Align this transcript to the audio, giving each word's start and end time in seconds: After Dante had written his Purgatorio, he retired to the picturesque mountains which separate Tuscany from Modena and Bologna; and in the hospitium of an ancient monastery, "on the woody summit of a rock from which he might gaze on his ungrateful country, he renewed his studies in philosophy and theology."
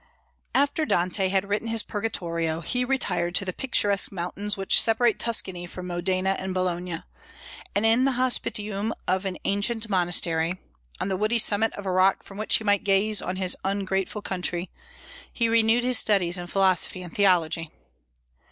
After 0.55 0.83
Dante 0.83 1.27
had 1.29 1.47
written 1.47 1.67
his 1.67 1.83
Purgatorio, 1.83 2.61
he 2.61 2.83
retired 2.83 3.35
to 3.35 3.45
the 3.45 3.53
picturesque 3.53 4.11
mountains 4.11 4.57
which 4.57 4.81
separate 4.81 5.19
Tuscany 5.19 5.67
from 5.67 5.85
Modena 5.85 6.31
and 6.39 6.55
Bologna; 6.55 7.03
and 7.75 7.85
in 7.85 8.05
the 8.05 8.13
hospitium 8.13 8.93
of 9.07 9.25
an 9.25 9.37
ancient 9.45 9.87
monastery, 9.89 10.53
"on 10.99 11.09
the 11.09 11.17
woody 11.17 11.37
summit 11.37 11.71
of 11.73 11.85
a 11.85 11.91
rock 11.91 12.23
from 12.23 12.39
which 12.39 12.55
he 12.55 12.63
might 12.63 12.83
gaze 12.83 13.21
on 13.21 13.35
his 13.35 13.55
ungrateful 13.63 14.23
country, 14.23 14.71
he 15.31 15.47
renewed 15.47 15.83
his 15.83 15.99
studies 15.99 16.35
in 16.39 16.47
philosophy 16.47 17.03
and 17.03 17.13
theology." 17.13 17.69